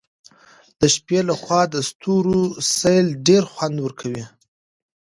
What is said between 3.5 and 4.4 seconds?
خوند ورکوي.